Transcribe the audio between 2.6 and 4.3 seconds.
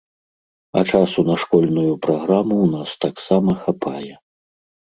ў нас таксама хапае.